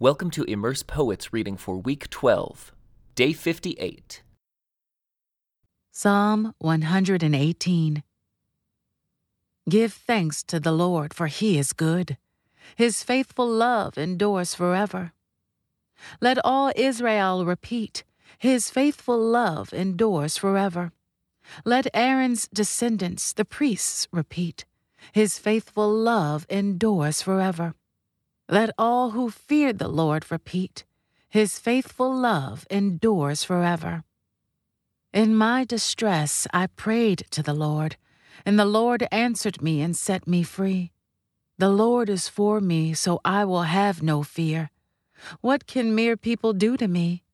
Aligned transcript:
Welcome 0.00 0.30
to 0.30 0.44
Immerse 0.44 0.84
Poets 0.84 1.32
reading 1.32 1.56
for 1.56 1.76
week 1.76 2.08
12, 2.08 2.72
day 3.16 3.32
58. 3.32 4.22
Psalm 5.90 6.54
118 6.58 8.04
Give 9.68 9.92
thanks 9.92 10.44
to 10.44 10.60
the 10.60 10.70
Lord, 10.70 11.12
for 11.12 11.26
he 11.26 11.58
is 11.58 11.72
good. 11.72 12.16
His 12.76 13.02
faithful 13.02 13.48
love 13.48 13.98
endures 13.98 14.54
forever. 14.54 15.14
Let 16.20 16.38
all 16.44 16.70
Israel 16.76 17.44
repeat, 17.44 18.04
His 18.38 18.70
faithful 18.70 19.18
love 19.18 19.72
endures 19.72 20.38
forever. 20.38 20.92
Let 21.64 21.88
Aaron's 21.92 22.46
descendants, 22.54 23.32
the 23.32 23.44
priests, 23.44 24.06
repeat, 24.12 24.64
His 25.10 25.40
faithful 25.40 25.92
love 25.92 26.46
endures 26.48 27.20
forever. 27.20 27.74
Let 28.48 28.70
all 28.78 29.10
who 29.10 29.30
fear 29.30 29.74
the 29.74 29.88
Lord 29.88 30.30
repeat, 30.30 30.84
His 31.28 31.58
faithful 31.58 32.14
love 32.14 32.66
endures 32.70 33.44
forever. 33.44 34.04
In 35.12 35.36
my 35.36 35.64
distress 35.64 36.46
I 36.52 36.68
prayed 36.68 37.26
to 37.30 37.42
the 37.42 37.52
Lord, 37.52 37.96
and 38.46 38.58
the 38.58 38.64
Lord 38.64 39.06
answered 39.12 39.60
me 39.60 39.82
and 39.82 39.94
set 39.94 40.26
me 40.26 40.42
free. 40.42 40.92
The 41.58 41.68
Lord 41.68 42.08
is 42.08 42.28
for 42.28 42.60
me, 42.60 42.94
so 42.94 43.20
I 43.24 43.44
will 43.44 43.64
have 43.64 44.02
no 44.02 44.22
fear. 44.22 44.70
What 45.40 45.66
can 45.66 45.94
mere 45.94 46.16
people 46.16 46.52
do 46.52 46.76
to 46.76 46.88
me? 46.88 47.24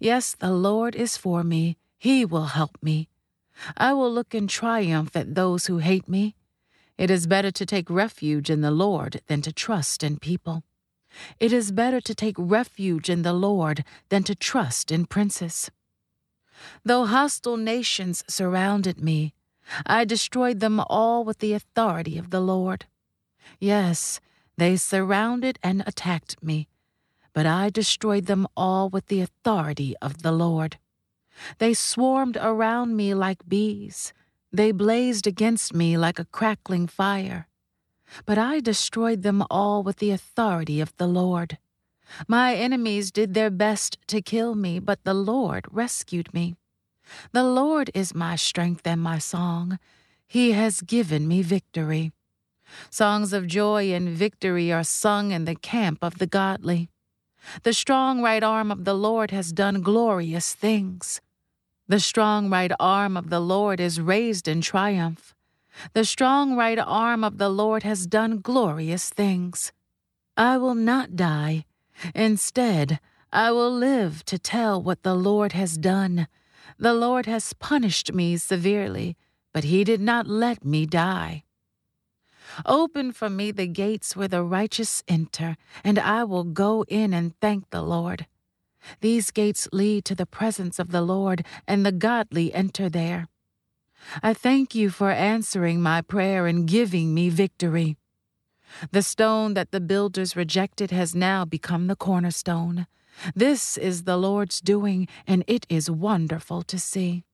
Yes, 0.00 0.34
the 0.34 0.52
Lord 0.52 0.96
is 0.96 1.16
for 1.16 1.44
me, 1.44 1.76
He 1.98 2.24
will 2.24 2.46
help 2.46 2.76
me. 2.82 3.08
I 3.76 3.92
will 3.92 4.12
look 4.12 4.34
in 4.34 4.48
triumph 4.48 5.14
at 5.14 5.34
those 5.34 5.66
who 5.66 5.78
hate 5.78 6.08
me. 6.08 6.34
It 6.98 7.10
is 7.10 7.26
better 7.26 7.50
to 7.50 7.66
take 7.66 7.90
refuge 7.90 8.48
in 8.48 8.62
the 8.62 8.70
Lord 8.70 9.20
than 9.26 9.42
to 9.42 9.52
trust 9.52 10.02
in 10.02 10.18
people. 10.18 10.64
It 11.38 11.52
is 11.52 11.72
better 11.72 12.00
to 12.00 12.14
take 12.14 12.36
refuge 12.38 13.10
in 13.10 13.22
the 13.22 13.32
Lord 13.32 13.84
than 14.08 14.22
to 14.24 14.34
trust 14.34 14.90
in 14.90 15.06
princes. 15.06 15.70
Though 16.84 17.04
hostile 17.06 17.56
nations 17.56 18.24
surrounded 18.28 19.02
me, 19.02 19.34
I 19.84 20.04
destroyed 20.04 20.60
them 20.60 20.80
all 20.88 21.24
with 21.24 21.38
the 21.38 21.52
authority 21.52 22.18
of 22.18 22.30
the 22.30 22.40
Lord. 22.40 22.86
Yes, 23.58 24.20
they 24.56 24.76
surrounded 24.76 25.58
and 25.62 25.82
attacked 25.86 26.42
me, 26.42 26.68
but 27.34 27.46
I 27.46 27.68
destroyed 27.68 28.26
them 28.26 28.46
all 28.56 28.88
with 28.88 29.06
the 29.06 29.20
authority 29.20 29.94
of 30.00 30.22
the 30.22 30.32
Lord. 30.32 30.78
They 31.58 31.74
swarmed 31.74 32.38
around 32.40 32.96
me 32.96 33.12
like 33.12 33.46
bees. 33.48 34.14
They 34.52 34.72
blazed 34.72 35.26
against 35.26 35.74
me 35.74 35.98
like 35.98 36.18
a 36.18 36.24
crackling 36.24 36.86
fire. 36.86 37.48
But 38.24 38.38
I 38.38 38.60
destroyed 38.60 39.22
them 39.22 39.44
all 39.50 39.82
with 39.82 39.96
the 39.96 40.10
authority 40.10 40.80
of 40.80 40.96
the 40.96 41.06
Lord. 41.06 41.58
My 42.28 42.54
enemies 42.54 43.10
did 43.10 43.34
their 43.34 43.50
best 43.50 43.98
to 44.06 44.22
kill 44.22 44.54
me, 44.54 44.78
but 44.78 45.02
the 45.04 45.14
Lord 45.14 45.66
rescued 45.70 46.32
me. 46.32 46.56
The 47.32 47.44
Lord 47.44 47.90
is 47.94 48.14
my 48.14 48.36
strength 48.36 48.86
and 48.86 49.02
my 49.02 49.18
song. 49.18 49.78
He 50.26 50.52
has 50.52 50.80
given 50.80 51.28
me 51.28 51.42
victory. 51.42 52.12
Songs 52.90 53.32
of 53.32 53.46
joy 53.46 53.92
and 53.92 54.08
victory 54.08 54.72
are 54.72 54.84
sung 54.84 55.30
in 55.30 55.44
the 55.44 55.54
camp 55.54 55.98
of 56.02 56.18
the 56.18 56.26
godly. 56.26 56.88
The 57.62 57.72
strong 57.72 58.22
right 58.22 58.42
arm 58.42 58.72
of 58.72 58.84
the 58.84 58.94
Lord 58.94 59.30
has 59.30 59.52
done 59.52 59.82
glorious 59.82 60.54
things. 60.54 61.20
The 61.88 62.00
strong 62.00 62.50
right 62.50 62.72
arm 62.80 63.16
of 63.16 63.30
the 63.30 63.38
Lord 63.38 63.78
is 63.78 64.00
raised 64.00 64.48
in 64.48 64.60
triumph. 64.60 65.34
The 65.92 66.04
strong 66.04 66.56
right 66.56 66.78
arm 66.78 67.22
of 67.22 67.38
the 67.38 67.48
Lord 67.48 67.84
has 67.84 68.08
done 68.08 68.40
glorious 68.40 69.08
things. 69.08 69.72
I 70.36 70.58
will 70.58 70.74
not 70.74 71.14
die. 71.14 71.64
Instead, 72.12 72.98
I 73.32 73.52
will 73.52 73.70
live 73.70 74.24
to 74.24 74.38
tell 74.38 74.82
what 74.82 75.04
the 75.04 75.14
Lord 75.14 75.52
has 75.52 75.78
done. 75.78 76.26
The 76.76 76.92
Lord 76.92 77.26
has 77.26 77.52
punished 77.52 78.12
me 78.12 78.36
severely, 78.36 79.16
but 79.52 79.64
he 79.64 79.84
did 79.84 80.00
not 80.00 80.26
let 80.26 80.64
me 80.64 80.86
die. 80.86 81.44
Open 82.64 83.12
for 83.12 83.30
me 83.30 83.52
the 83.52 83.66
gates 83.68 84.16
where 84.16 84.28
the 84.28 84.42
righteous 84.42 85.04
enter, 85.06 85.56
and 85.84 85.98
I 85.98 86.24
will 86.24 86.44
go 86.44 86.84
in 86.88 87.14
and 87.14 87.38
thank 87.40 87.70
the 87.70 87.82
Lord. 87.82 88.26
These 89.00 89.30
gates 89.30 89.68
lead 89.72 90.04
to 90.04 90.14
the 90.14 90.26
presence 90.26 90.78
of 90.78 90.90
the 90.90 91.02
Lord, 91.02 91.44
and 91.66 91.84
the 91.84 91.92
godly 91.92 92.52
enter 92.54 92.88
there. 92.88 93.28
I 94.22 94.34
thank 94.34 94.74
you 94.74 94.90
for 94.90 95.10
answering 95.10 95.80
my 95.80 96.02
prayer 96.02 96.46
and 96.46 96.68
giving 96.68 97.14
me 97.14 97.28
victory. 97.28 97.96
The 98.90 99.02
stone 99.02 99.54
that 99.54 99.70
the 99.70 99.80
builders 99.80 100.36
rejected 100.36 100.90
has 100.90 101.14
now 101.14 101.44
become 101.44 101.86
the 101.86 101.96
cornerstone. 101.96 102.86
This 103.34 103.76
is 103.78 104.04
the 104.04 104.16
Lord's 104.16 104.60
doing, 104.60 105.08
and 105.26 105.44
it 105.46 105.66
is 105.68 105.90
wonderful 105.90 106.62
to 106.62 106.78
see. 106.78 107.24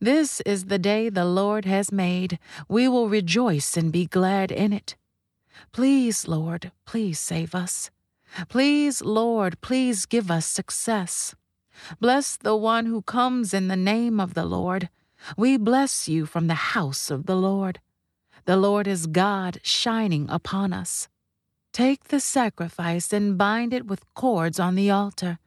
This 0.00 0.40
is 0.42 0.66
the 0.66 0.78
day 0.78 1.08
the 1.08 1.24
Lord 1.24 1.64
has 1.64 1.92
made. 1.92 2.38
We 2.68 2.88
will 2.88 3.08
rejoice 3.08 3.76
and 3.76 3.92
be 3.92 4.06
glad 4.06 4.50
in 4.50 4.72
it. 4.72 4.96
Please, 5.72 6.28
Lord, 6.28 6.72
please 6.86 7.18
save 7.18 7.54
us. 7.54 7.90
Please, 8.48 9.02
Lord, 9.02 9.60
please 9.60 10.06
give 10.06 10.30
us 10.30 10.46
success. 10.46 11.34
Bless 12.00 12.36
the 12.36 12.56
one 12.56 12.86
who 12.86 13.02
comes 13.02 13.52
in 13.52 13.68
the 13.68 13.76
name 13.76 14.20
of 14.20 14.34
the 14.34 14.44
Lord. 14.44 14.88
We 15.36 15.56
bless 15.56 16.08
you 16.08 16.26
from 16.26 16.46
the 16.46 16.74
house 16.74 17.10
of 17.10 17.26
the 17.26 17.36
Lord. 17.36 17.80
The 18.44 18.56
Lord 18.56 18.86
is 18.86 19.06
God 19.06 19.60
shining 19.62 20.28
upon 20.28 20.72
us. 20.72 21.08
Take 21.72 22.08
the 22.08 22.20
sacrifice 22.20 23.12
and 23.12 23.38
bind 23.38 23.72
it 23.72 23.86
with 23.86 24.12
cords 24.14 24.58
on 24.58 24.74
the 24.74 24.90
altar. 24.90 25.38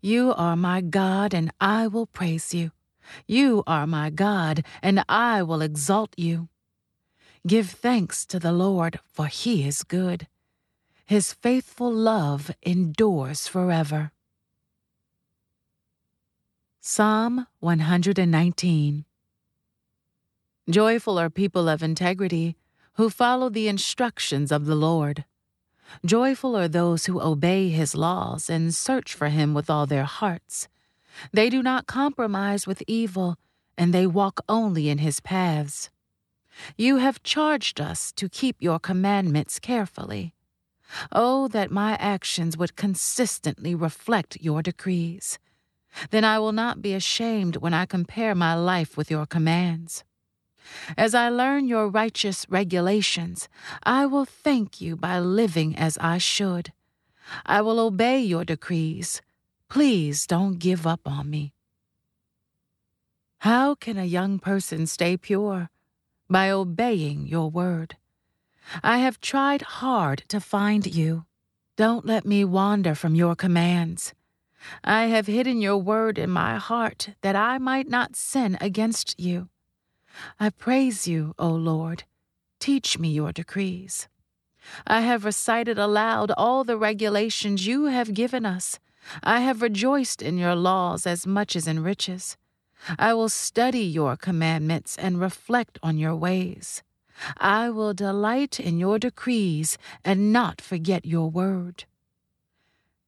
You 0.00 0.32
are 0.34 0.56
my 0.56 0.80
God, 0.80 1.34
and 1.34 1.52
I 1.60 1.88
will 1.88 2.06
praise 2.06 2.54
you. 2.54 2.70
You 3.26 3.62
are 3.66 3.86
my 3.86 4.10
God, 4.10 4.64
and 4.82 5.04
I 5.08 5.42
will 5.42 5.60
exalt 5.60 6.14
you. 6.16 6.48
Give 7.46 7.68
thanks 7.68 8.24
to 8.26 8.38
the 8.38 8.52
Lord, 8.52 9.00
for 9.04 9.26
he 9.26 9.66
is 9.66 9.82
good. 9.82 10.28
His 11.12 11.34
faithful 11.34 11.92
love 11.92 12.50
endures 12.62 13.46
forever. 13.46 14.12
Psalm 16.80 17.46
119 17.60 19.04
Joyful 20.70 21.18
are 21.18 21.28
people 21.28 21.68
of 21.68 21.82
integrity 21.82 22.56
who 22.94 23.10
follow 23.10 23.50
the 23.50 23.68
instructions 23.68 24.50
of 24.50 24.64
the 24.64 24.74
Lord. 24.74 25.26
Joyful 26.02 26.56
are 26.56 26.66
those 26.66 27.04
who 27.04 27.20
obey 27.20 27.68
his 27.68 27.94
laws 27.94 28.48
and 28.48 28.74
search 28.74 29.12
for 29.12 29.28
him 29.28 29.52
with 29.52 29.68
all 29.68 29.84
their 29.84 30.04
hearts. 30.04 30.66
They 31.30 31.50
do 31.50 31.62
not 31.62 31.86
compromise 31.86 32.66
with 32.66 32.82
evil, 32.86 33.36
and 33.76 33.92
they 33.92 34.06
walk 34.06 34.40
only 34.48 34.88
in 34.88 34.96
his 34.96 35.20
paths. 35.20 35.90
You 36.78 36.96
have 36.96 37.22
charged 37.22 37.82
us 37.82 38.12
to 38.12 38.30
keep 38.30 38.56
your 38.60 38.78
commandments 38.78 39.58
carefully. 39.58 40.32
Oh, 41.10 41.48
that 41.48 41.70
my 41.70 41.94
actions 41.94 42.56
would 42.56 42.76
consistently 42.76 43.74
reflect 43.74 44.40
your 44.40 44.62
decrees. 44.62 45.38
Then 46.10 46.24
I 46.24 46.38
will 46.38 46.52
not 46.52 46.82
be 46.82 46.94
ashamed 46.94 47.56
when 47.56 47.74
I 47.74 47.86
compare 47.86 48.34
my 48.34 48.54
life 48.54 48.96
with 48.96 49.10
your 49.10 49.26
commands. 49.26 50.04
As 50.96 51.14
I 51.14 51.28
learn 51.28 51.66
your 51.66 51.88
righteous 51.88 52.46
regulations, 52.48 53.48
I 53.82 54.06
will 54.06 54.24
thank 54.24 54.80
you 54.80 54.96
by 54.96 55.18
living 55.18 55.76
as 55.76 55.98
I 55.98 56.18
should. 56.18 56.72
I 57.44 57.60
will 57.62 57.80
obey 57.80 58.20
your 58.20 58.44
decrees. 58.44 59.20
Please 59.68 60.26
don't 60.26 60.58
give 60.58 60.86
up 60.86 61.00
on 61.06 61.30
me. 61.30 61.52
How 63.38 63.74
can 63.74 63.98
a 63.98 64.04
young 64.04 64.38
person 64.38 64.86
stay 64.86 65.16
pure? 65.16 65.70
By 66.28 66.50
obeying 66.50 67.26
your 67.26 67.50
word. 67.50 67.96
I 68.82 68.98
have 68.98 69.20
tried 69.20 69.62
hard 69.62 70.24
to 70.28 70.40
find 70.40 70.86
you. 70.86 71.24
Don't 71.76 72.06
let 72.06 72.24
me 72.24 72.44
wander 72.44 72.94
from 72.94 73.14
your 73.14 73.34
commands. 73.34 74.14
I 74.84 75.06
have 75.06 75.26
hidden 75.26 75.60
your 75.60 75.78
word 75.78 76.18
in 76.18 76.30
my 76.30 76.56
heart 76.56 77.10
that 77.22 77.34
I 77.34 77.58
might 77.58 77.88
not 77.88 78.16
sin 78.16 78.56
against 78.60 79.18
you. 79.18 79.48
I 80.38 80.50
praise 80.50 81.08
you, 81.08 81.34
O 81.38 81.48
Lord. 81.48 82.04
Teach 82.60 82.98
me 82.98 83.10
your 83.10 83.32
decrees. 83.32 84.08
I 84.86 85.00
have 85.00 85.24
recited 85.24 85.78
aloud 85.78 86.30
all 86.36 86.62
the 86.62 86.76
regulations 86.76 87.66
you 87.66 87.86
have 87.86 88.14
given 88.14 88.46
us. 88.46 88.78
I 89.24 89.40
have 89.40 89.62
rejoiced 89.62 90.22
in 90.22 90.38
your 90.38 90.54
laws 90.54 91.06
as 91.06 91.26
much 91.26 91.56
as 91.56 91.66
in 91.66 91.82
riches. 91.82 92.36
I 92.98 93.14
will 93.14 93.28
study 93.28 93.82
your 93.82 94.16
commandments 94.16 94.96
and 94.96 95.20
reflect 95.20 95.78
on 95.82 95.98
your 95.98 96.14
ways. 96.14 96.82
I 97.36 97.70
will 97.70 97.94
delight 97.94 98.58
in 98.60 98.78
your 98.78 98.98
decrees 98.98 99.78
and 100.04 100.32
not 100.32 100.60
forget 100.60 101.04
your 101.04 101.30
word. 101.30 101.84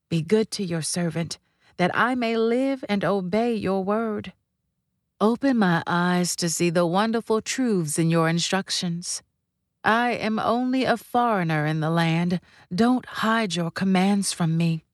Be 0.08 0.22
good 0.22 0.50
to 0.52 0.64
your 0.64 0.82
servant, 0.82 1.38
that 1.76 1.90
I 1.94 2.14
may 2.14 2.36
live 2.36 2.84
and 2.88 3.04
obey 3.04 3.54
your 3.54 3.82
word. 3.82 4.32
Open 5.20 5.58
my 5.58 5.82
eyes 5.86 6.36
to 6.36 6.48
see 6.48 6.70
the 6.70 6.86
wonderful 6.86 7.40
truths 7.40 7.98
in 7.98 8.10
your 8.10 8.28
instructions. 8.28 9.22
I 9.82 10.12
am 10.12 10.38
only 10.38 10.84
a 10.84 10.96
foreigner 10.96 11.66
in 11.66 11.80
the 11.80 11.90
land. 11.90 12.40
Don't 12.74 13.06
hide 13.06 13.54
your 13.54 13.70
commands 13.70 14.32
from 14.32 14.56
me. 14.56 14.84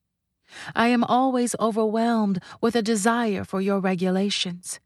I 0.75 0.89
am 0.89 1.05
always 1.05 1.55
overwhelmed 1.61 2.43
with 2.61 2.75
a 2.75 2.83
desire 2.83 3.45
for 3.45 3.61
your 3.61 3.79
regulations. 3.79 4.81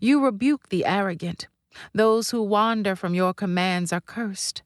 You 0.00 0.22
rebuke 0.22 0.68
the 0.68 0.84
arrogant. 0.84 1.48
Those 1.92 2.30
who 2.30 2.42
wander 2.42 2.96
from 2.96 3.14
your 3.14 3.34
commands 3.34 3.92
are 3.92 4.00
cursed. 4.00 4.62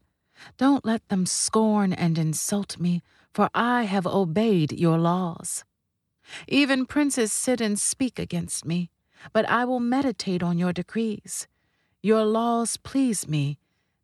Don't 0.57 0.85
let 0.85 1.09
them 1.09 1.27
scorn 1.27 1.93
and 1.93 2.19
insult 2.19 2.79
me, 2.79 3.03
for 3.33 3.49
I 3.55 3.85
have 3.85 4.07
obeyed 4.07 4.73
your 4.73 4.99
laws. 4.99 5.65
Even 6.49 6.87
princes 6.87 7.33
sit 7.33 7.61
and 7.61 7.79
speak 7.79 8.19
against 8.19 8.65
me, 8.65 8.91
but 9.33 9.49
I 9.49 9.65
will 9.65 9.81
meditate 9.81 10.43
on 10.43 10.59
your 10.59 10.73
decrees. 10.73 11.47
Your 12.03 12.25
laws 12.25 12.77
please 12.77 13.29
me, 13.29 13.59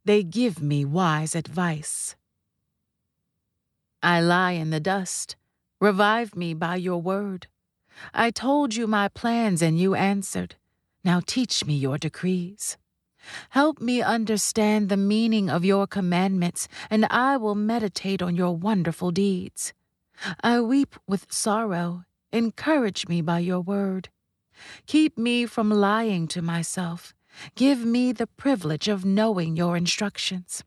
they 0.05 0.23
give 0.23 0.63
me 0.63 0.85
wise 0.85 1.35
advice. 1.35 2.17
I 4.03 4.21
lie 4.21 4.53
in 4.53 4.71
the 4.71 4.81
dust. 4.81 5.37
Revive 5.81 6.37
me 6.37 6.55
by 6.55 6.77
your 6.77 7.01
word. 7.03 7.47
I 8.15 8.31
told 8.31 8.75
you 8.75 8.87
my 8.87 9.09
plans 9.09 9.61
and 9.61 9.79
you 9.79 9.95
answered. 9.95 10.55
Now 11.05 11.21
teach 11.25 11.65
me 11.65 11.75
your 11.75 11.99
decrees. 11.99 12.77
Help 13.51 13.81
me 13.81 14.01
understand 14.01 14.89
the 14.89 14.97
meaning 14.97 15.51
of 15.51 15.65
your 15.65 15.87
commandments, 15.87 16.69
and 16.91 17.05
I 17.07 17.37
will 17.37 17.55
meditate 17.55 18.23
on 18.23 18.37
your 18.37 18.57
wonderful 18.57 19.11
deeds. 19.11 19.73
I 20.43 20.61
weep 20.61 20.97
with 21.07 21.33
sorrow. 21.33 22.05
Encourage 22.33 23.09
me 23.09 23.23
by 23.23 23.39
your 23.41 23.61
word. 23.61 24.09
Keep 24.87 25.17
me 25.17 25.47
from 25.47 25.71
lying 25.71 26.29
to 26.29 26.43
myself. 26.43 27.15
Give 27.55 27.85
me 27.85 28.13
the 28.13 28.27
privilege 28.27 28.89
of 28.89 29.05
knowing 29.05 29.57
your 29.57 29.77
instructions. 29.77 30.65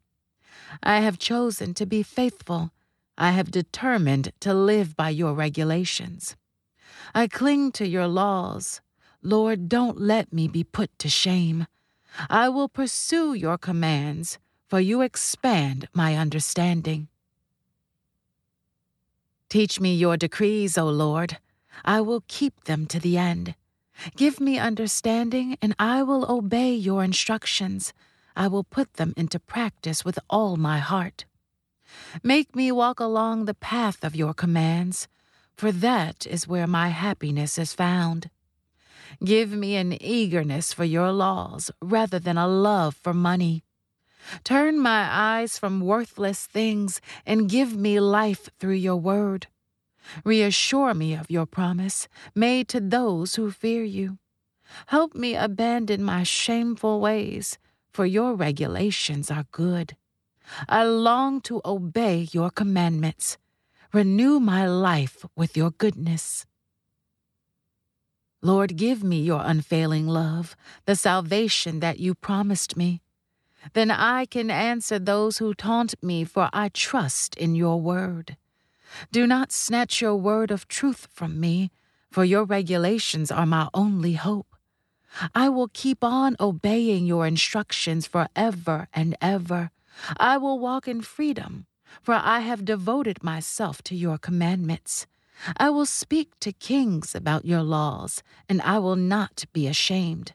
I 0.81 1.01
have 1.01 1.19
chosen 1.19 1.73
to 1.75 1.85
be 1.85 2.03
faithful. 2.03 2.71
I 3.17 3.31
have 3.31 3.51
determined 3.51 4.31
to 4.39 4.53
live 4.53 4.95
by 4.95 5.09
your 5.09 5.33
regulations. 5.33 6.35
I 7.13 7.27
cling 7.27 7.71
to 7.73 7.87
your 7.87 8.07
laws. 8.07 8.81
Lord, 9.21 9.69
don't 9.69 9.99
let 9.99 10.31
me 10.31 10.47
be 10.47 10.63
put 10.63 10.97
to 10.99 11.09
shame. 11.09 11.67
I 12.29 12.49
will 12.49 12.69
pursue 12.69 13.33
your 13.33 13.57
commands, 13.57 14.39
for 14.67 14.79
you 14.79 15.01
expand 15.01 15.87
my 15.93 16.15
understanding. 16.15 17.07
Teach 19.49 19.79
me 19.79 19.95
your 19.95 20.17
decrees, 20.17 20.77
O 20.77 20.85
Lord. 20.87 21.37
I 21.83 22.01
will 22.01 22.23
keep 22.27 22.63
them 22.63 22.85
to 22.87 22.99
the 22.99 23.17
end. 23.17 23.55
Give 24.15 24.39
me 24.39 24.57
understanding, 24.57 25.57
and 25.61 25.75
I 25.77 26.03
will 26.03 26.29
obey 26.31 26.73
your 26.73 27.03
instructions. 27.03 27.93
I 28.35 28.47
will 28.47 28.63
put 28.63 28.93
them 28.93 29.13
into 29.17 29.39
practice 29.39 30.05
with 30.05 30.17
all 30.29 30.55
my 30.57 30.79
heart. 30.79 31.25
Make 32.23 32.55
me 32.55 32.71
walk 32.71 32.99
along 32.99 33.45
the 33.45 33.53
path 33.53 34.03
of 34.03 34.15
your 34.15 34.33
commands, 34.33 35.07
for 35.55 35.71
that 35.71 36.25
is 36.25 36.47
where 36.47 36.67
my 36.67 36.87
happiness 36.87 37.57
is 37.57 37.73
found. 37.73 38.29
Give 39.23 39.51
me 39.51 39.75
an 39.75 40.01
eagerness 40.01 40.73
for 40.73 40.85
your 40.85 41.11
laws 41.11 41.71
rather 41.81 42.19
than 42.19 42.37
a 42.37 42.47
love 42.47 42.95
for 42.95 43.13
money. 43.13 43.63
Turn 44.43 44.79
my 44.79 45.07
eyes 45.11 45.57
from 45.57 45.81
worthless 45.81 46.45
things 46.45 47.01
and 47.25 47.49
give 47.49 47.75
me 47.75 47.99
life 47.99 48.49
through 48.59 48.75
your 48.75 48.97
word. 48.97 49.47
Reassure 50.23 50.93
me 50.93 51.13
of 51.13 51.29
your 51.29 51.45
promise 51.45 52.07
made 52.35 52.67
to 52.69 52.79
those 52.79 53.35
who 53.35 53.51
fear 53.51 53.83
you. 53.83 54.17
Help 54.87 55.15
me 55.15 55.35
abandon 55.35 56.03
my 56.03 56.23
shameful 56.23 56.99
ways, 56.99 57.57
for 57.91 58.05
your 58.05 58.35
regulations 58.35 59.29
are 59.29 59.45
good. 59.51 59.95
I 60.67 60.83
long 60.83 61.41
to 61.41 61.61
obey 61.65 62.27
your 62.31 62.49
commandments. 62.49 63.37
Renew 63.93 64.39
my 64.39 64.65
life 64.65 65.25
with 65.35 65.57
your 65.57 65.71
goodness. 65.71 66.45
Lord, 68.41 68.75
give 68.75 69.03
me 69.03 69.21
your 69.21 69.41
unfailing 69.43 70.07
love, 70.07 70.55
the 70.85 70.95
salvation 70.95 71.79
that 71.79 71.99
you 71.99 72.15
promised 72.15 72.75
me. 72.75 73.01
Then 73.73 73.91
I 73.91 74.25
can 74.25 74.49
answer 74.49 74.97
those 74.97 75.37
who 75.37 75.53
taunt 75.53 75.93
me, 76.01 76.23
for 76.23 76.49
I 76.51 76.69
trust 76.69 77.35
in 77.37 77.53
your 77.53 77.79
word. 77.79 78.37
Do 79.11 79.27
not 79.27 79.51
snatch 79.51 80.01
your 80.01 80.15
word 80.15 80.49
of 80.49 80.67
truth 80.67 81.07
from 81.11 81.39
me, 81.39 81.71
for 82.09 82.25
your 82.25 82.43
regulations 82.43 83.31
are 83.31 83.45
my 83.45 83.69
only 83.73 84.13
hope. 84.13 84.47
I 85.35 85.49
will 85.49 85.69
keep 85.71 86.03
on 86.03 86.35
obeying 86.39 87.05
your 87.05 87.27
instructions 87.27 88.07
forever 88.07 88.87
and 88.93 89.15
ever. 89.21 89.71
I 90.17 90.37
will 90.37 90.57
walk 90.57 90.87
in 90.87 91.01
freedom, 91.01 91.67
for 92.01 92.15
I 92.15 92.39
have 92.39 92.65
devoted 92.65 93.23
myself 93.23 93.81
to 93.83 93.95
your 93.95 94.17
commandments. 94.17 95.05
I 95.57 95.69
will 95.69 95.85
speak 95.85 96.39
to 96.41 96.51
kings 96.51 97.15
about 97.15 97.45
your 97.45 97.63
laws, 97.63 98.23
and 98.47 98.61
I 98.61 98.79
will 98.79 98.95
not 98.95 99.45
be 99.53 99.67
ashamed. 99.67 100.33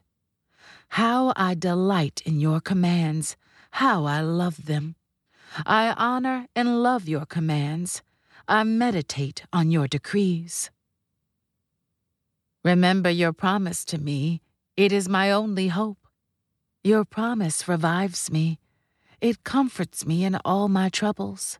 How 0.89 1.33
I 1.35 1.53
delight 1.53 2.21
in 2.25 2.39
your 2.39 2.59
commands, 2.59 3.35
how 3.71 4.05
I 4.05 4.21
love 4.21 4.65
them. 4.65 4.95
I 5.65 5.93
honor 5.97 6.47
and 6.55 6.83
love 6.83 7.07
your 7.07 7.25
commands. 7.25 8.01
I 8.47 8.63
meditate 8.63 9.43
on 9.51 9.71
your 9.71 9.87
decrees. 9.87 10.71
Remember 12.63 13.09
your 13.09 13.33
promise 13.33 13.85
to 13.85 13.97
me, 13.97 14.41
it 14.75 14.91
is 14.91 15.07
my 15.07 15.31
only 15.31 15.69
hope. 15.69 16.07
Your 16.83 17.05
promise 17.05 17.67
revives 17.67 18.31
me, 18.31 18.59
it 19.19 19.43
comforts 19.43 20.05
me 20.05 20.23
in 20.23 20.35
all 20.45 20.69
my 20.69 20.89
troubles. 20.89 21.59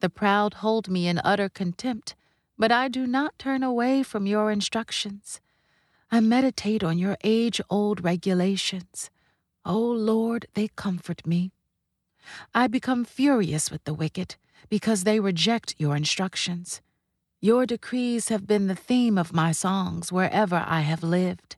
The 0.00 0.10
proud 0.10 0.54
hold 0.54 0.88
me 0.88 1.06
in 1.06 1.20
utter 1.24 1.48
contempt 1.48 2.14
but 2.62 2.70
I 2.70 2.86
do 2.86 3.08
not 3.08 3.40
turn 3.40 3.64
away 3.64 4.04
from 4.04 4.24
your 4.24 4.52
instructions. 4.52 5.40
I 6.12 6.20
meditate 6.20 6.84
on 6.84 6.96
your 6.96 7.16
age 7.24 7.60
old 7.68 8.04
regulations. 8.04 9.10
O 9.64 9.74
oh 9.74 9.90
Lord, 9.90 10.46
they 10.54 10.68
comfort 10.68 11.26
me. 11.26 11.50
I 12.54 12.68
become 12.68 13.04
furious 13.04 13.72
with 13.72 13.82
the 13.82 13.92
wicked 13.92 14.36
because 14.68 15.02
they 15.02 15.18
reject 15.18 15.74
your 15.76 15.96
instructions. 15.96 16.80
Your 17.40 17.66
decrees 17.66 18.28
have 18.28 18.46
been 18.46 18.68
the 18.68 18.76
theme 18.76 19.18
of 19.18 19.32
my 19.32 19.50
songs 19.50 20.12
wherever 20.12 20.62
I 20.64 20.82
have 20.82 21.02
lived. 21.02 21.56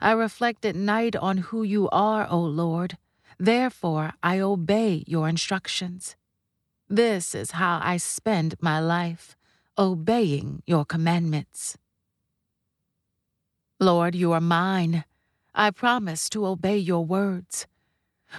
I 0.00 0.12
reflect 0.12 0.64
at 0.64 0.76
night 0.76 1.16
on 1.16 1.38
who 1.48 1.64
you 1.64 1.88
are, 1.90 2.28
O 2.30 2.38
Lord. 2.38 2.96
Therefore, 3.40 4.12
I 4.22 4.38
obey 4.38 5.02
your 5.04 5.28
instructions. 5.28 6.14
This 6.88 7.34
is 7.34 7.58
how 7.58 7.80
I 7.82 7.96
spend 7.96 8.54
my 8.60 8.78
life 8.78 9.34
obeying 9.78 10.62
your 10.66 10.84
commandments. 10.84 11.78
Lord, 13.78 14.16
you 14.16 14.32
are 14.32 14.40
mine. 14.40 15.04
I 15.54 15.70
promise 15.70 16.28
to 16.30 16.46
obey 16.46 16.78
your 16.78 17.04
words. 17.04 17.66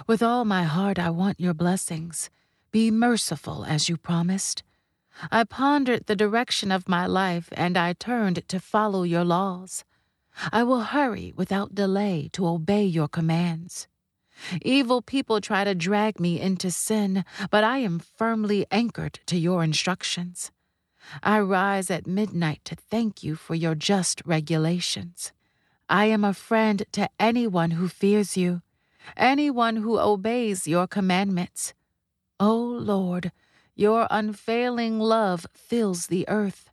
With 0.06 0.22
all 0.22 0.44
my 0.44 0.64
heart, 0.64 0.98
I 0.98 1.08
want 1.10 1.40
your 1.40 1.54
blessings. 1.54 2.28
Be 2.70 2.90
merciful 2.90 3.64
as 3.64 3.88
you 3.88 3.96
promised. 3.96 4.62
I 5.30 5.44
pondered 5.44 6.06
the 6.06 6.14
direction 6.14 6.70
of 6.70 6.88
my 6.88 7.06
life 7.06 7.48
and 7.52 7.76
I 7.76 7.94
turned 7.94 8.46
to 8.48 8.60
follow 8.60 9.02
your 9.02 9.24
laws. 9.24 9.84
I 10.52 10.62
will 10.62 10.82
hurry 10.82 11.32
without 11.34 11.74
delay 11.74 12.28
to 12.34 12.46
obey 12.46 12.84
your 12.84 13.08
commands. 13.08 13.88
Evil 14.62 15.02
people 15.02 15.40
try 15.40 15.64
to 15.64 15.74
drag 15.74 16.20
me 16.20 16.40
into 16.40 16.70
sin, 16.70 17.24
but 17.50 17.64
I 17.64 17.78
am 17.78 17.98
firmly 17.98 18.66
anchored 18.70 19.20
to 19.26 19.36
your 19.36 19.64
instructions. 19.64 20.50
I 21.22 21.40
rise 21.40 21.90
at 21.90 22.06
midnight 22.06 22.60
to 22.64 22.74
thank 22.74 23.22
you 23.22 23.34
for 23.36 23.54
your 23.54 23.74
just 23.74 24.22
regulations. 24.24 25.32
I 25.88 26.06
am 26.06 26.24
a 26.24 26.34
friend 26.34 26.84
to 26.92 27.08
anyone 27.18 27.72
who 27.72 27.88
fears 27.88 28.36
you, 28.36 28.62
anyone 29.16 29.76
who 29.76 29.98
obeys 29.98 30.68
your 30.68 30.86
commandments. 30.86 31.74
O 32.38 32.50
oh 32.50 32.56
Lord, 32.56 33.32
your 33.74 34.06
unfailing 34.10 34.98
love 34.98 35.46
fills 35.54 36.06
the 36.06 36.28
earth. 36.28 36.70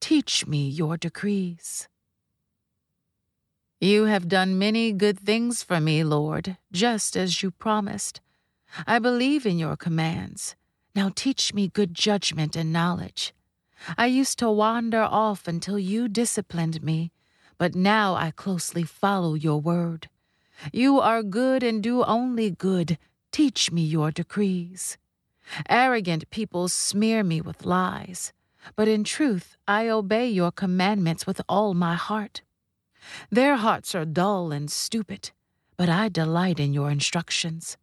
Teach 0.00 0.46
me 0.46 0.68
your 0.68 0.96
decrees. 0.96 1.88
You 3.80 4.04
have 4.04 4.28
done 4.28 4.58
many 4.58 4.92
good 4.92 5.18
things 5.18 5.62
for 5.62 5.80
me, 5.80 6.04
Lord, 6.04 6.58
just 6.70 7.16
as 7.16 7.42
you 7.42 7.50
promised. 7.50 8.20
I 8.86 8.98
believe 8.98 9.46
in 9.46 9.58
your 9.58 9.76
commands. 9.76 10.54
Now 10.94 11.10
teach 11.14 11.54
me 11.54 11.68
good 11.68 11.94
judgment 11.94 12.56
and 12.56 12.72
knowledge. 12.72 13.32
I 13.96 14.06
used 14.06 14.38
to 14.38 14.50
wander 14.50 15.02
off 15.02 15.48
until 15.48 15.78
you 15.78 16.08
disciplined 16.08 16.82
me, 16.82 17.12
but 17.58 17.74
now 17.74 18.14
I 18.14 18.30
closely 18.30 18.84
follow 18.84 19.34
your 19.34 19.60
word. 19.60 20.08
You 20.72 21.00
are 21.00 21.22
good 21.22 21.62
and 21.62 21.82
do 21.82 22.04
only 22.04 22.50
good. 22.50 22.98
Teach 23.32 23.72
me 23.72 23.82
your 23.82 24.10
decrees. 24.10 24.98
Arrogant 25.68 26.28
people 26.30 26.68
smear 26.68 27.24
me 27.24 27.40
with 27.40 27.64
lies, 27.64 28.32
but 28.76 28.88
in 28.88 29.04
truth 29.04 29.56
I 29.66 29.88
obey 29.88 30.28
your 30.28 30.52
commandments 30.52 31.26
with 31.26 31.40
all 31.48 31.74
my 31.74 31.94
heart. 31.94 32.42
Their 33.30 33.56
hearts 33.56 33.94
are 33.94 34.04
dull 34.04 34.52
and 34.52 34.70
stupid, 34.70 35.30
but 35.76 35.88
I 35.88 36.08
delight 36.08 36.60
in 36.60 36.74
your 36.74 36.90
instructions. 36.90 37.76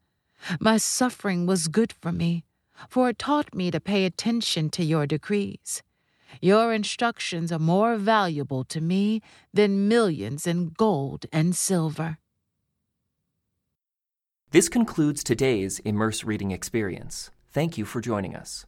My 0.60 0.78
suffering 0.78 1.46
was 1.46 1.68
good 1.68 1.92
for 1.92 2.12
me, 2.12 2.46
for 2.88 3.10
it 3.10 3.18
taught 3.18 3.56
me 3.56 3.72
to 3.72 3.80
pay 3.80 4.06
attention 4.06 4.70
to 4.72 4.84
your 4.84 5.08
decrees. 5.08 5.82
Your 6.42 6.74
instructions 6.74 7.52
are 7.52 7.60
more 7.60 7.96
valuable 7.96 8.64
to 8.66 8.82
me 8.82 9.22
than 9.54 9.88
millions 9.88 10.48
in 10.48 10.70
gold 10.70 11.26
and 11.32 11.56
silver. 11.56 12.18
This 14.52 14.70
concludes 14.70 15.24
today's 15.24 15.80
Immerse 15.80 16.24
Reading 16.24 16.52
Experience. 16.52 17.32
Thank 17.52 17.78
you 17.78 17.86
for 17.86 18.00
joining 18.00 18.36
us. 18.36 18.66